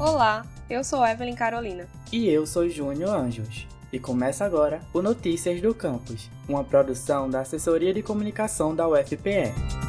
[0.00, 1.88] Olá, eu sou Evelyn Carolina.
[2.12, 3.66] E eu sou Júnior Anjos.
[3.92, 9.87] E começa agora o Notícias do Campus, uma produção da Assessoria de Comunicação da UFPE.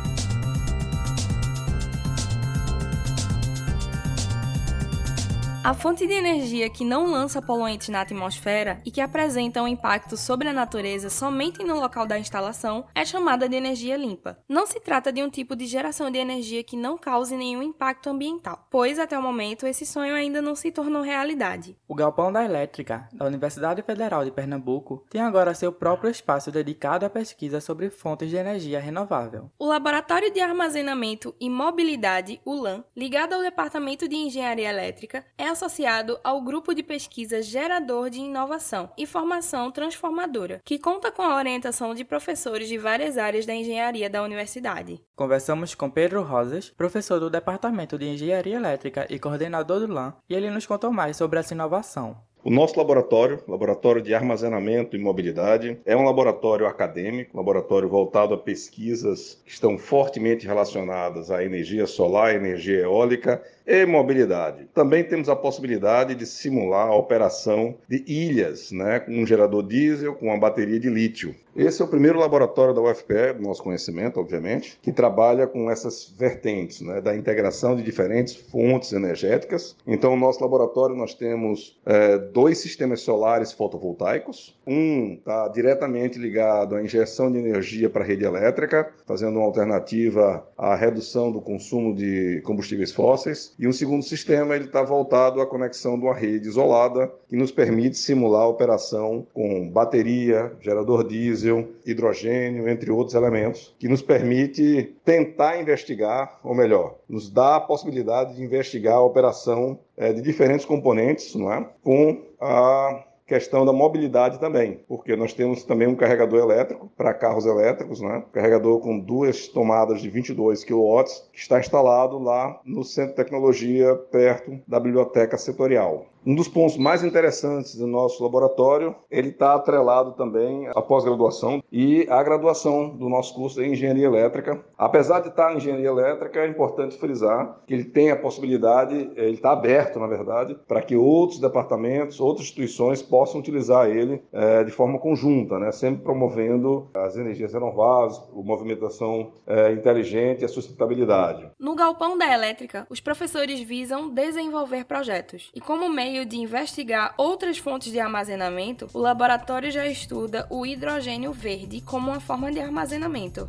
[5.61, 10.15] A fonte de energia que não lança poluentes na atmosfera e que apresenta um impacto
[10.15, 14.39] sobre a natureza somente no local da instalação é chamada de energia limpa.
[14.47, 18.09] Não se trata de um tipo de geração de energia que não cause nenhum impacto
[18.09, 21.75] ambiental, pois até o momento esse sonho ainda não se tornou realidade.
[21.89, 27.05] O Galpão da Elétrica da Universidade Federal de Pernambuco tem agora seu próprio espaço dedicado
[27.05, 29.51] à pesquisa sobre fontes de energia renovável.
[29.59, 36.19] O Laboratório de Armazenamento e Mobilidade, ULAM, ligado ao Departamento de Engenharia Elétrica, é associado
[36.23, 41.93] ao grupo de pesquisa Gerador de Inovação e Formação Transformadora, que conta com a orientação
[41.93, 45.01] de professores de várias áreas da engenharia da universidade.
[45.15, 50.33] Conversamos com Pedro Rosas, professor do Departamento de Engenharia Elétrica e coordenador do LAN, e
[50.33, 52.17] ele nos contou mais sobre essa inovação.
[52.41, 58.37] O nosso laboratório, Laboratório de Armazenamento e Mobilidade, é um laboratório acadêmico, laboratório voltado a
[58.37, 64.69] pesquisas que estão fortemente relacionadas à energia solar, energia eólica e mobilidade.
[64.73, 70.15] Também temos a possibilidade de simular a operação de ilhas, né, com um gerador diesel
[70.15, 71.35] com uma bateria de lítio.
[71.59, 76.09] Esse é o primeiro laboratório da UFPE, do nosso conhecimento, obviamente, que trabalha com essas
[76.17, 79.75] vertentes, né, da integração de diferentes fontes energéticas.
[79.85, 84.57] Então, no nosso laboratório nós temos é, dois sistemas solares fotovoltaicos.
[84.65, 90.47] Um está diretamente ligado à injeção de energia para a rede elétrica, fazendo uma alternativa
[90.57, 93.53] à redução do consumo de combustíveis fósseis.
[93.59, 97.51] E um segundo sistema ele está voltado à conexão de uma rede isolada que nos
[97.51, 101.48] permite simular a operação com bateria, gerador diesel,
[101.85, 108.35] hidrogênio, entre outros elementos, que nos permite tentar investigar, ou melhor, nos dá a possibilidade
[108.35, 111.65] de investigar a operação é, de diferentes componentes, não é?
[111.83, 117.45] com a questão da mobilidade também, porque nós temos também um carregador elétrico para carros
[117.45, 118.23] elétricos, né?
[118.33, 123.95] carregador com duas tomadas de 22 kW, que está instalado lá no Centro de Tecnologia,
[123.95, 126.07] perto da biblioteca setorial.
[126.25, 132.05] Um dos pontos mais interessantes do nosso laboratório, ele está atrelado também à pós-graduação e
[132.09, 134.59] à graduação do nosso curso em Engenharia Elétrica.
[134.77, 139.35] Apesar de estar em Engenharia Elétrica, é importante frisar que ele tem a possibilidade, ele
[139.35, 144.71] está aberto, na verdade, para que outros departamentos, outras instituições possam utilizar ele é, de
[144.71, 145.71] forma conjunta, né?
[145.71, 151.49] sempre promovendo as energias renováveis, a movimentação é, inteligente e a sustentabilidade.
[151.57, 157.13] No galpão da elétrica, os professores visam desenvolver projetos e como meio meio de investigar
[157.17, 162.59] outras fontes de armazenamento, o laboratório já estuda o hidrogênio verde como uma forma de
[162.59, 163.47] armazenamento.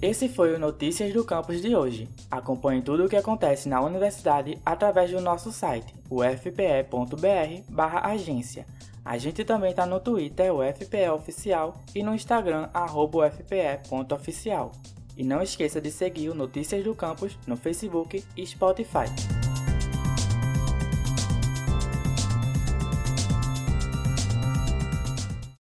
[0.00, 2.08] Esse foi o Notícias do Campus de hoje.
[2.30, 8.64] Acompanhe tudo o que acontece na universidade através do nosso site, ufpe.br/agência
[9.08, 14.70] a gente também tá no Twitter, o FPE Oficial, e no Instagram, arroba ufpe.oficial.
[15.16, 19.47] E não esqueça de seguir o Notícias do Campus no Facebook e Spotify.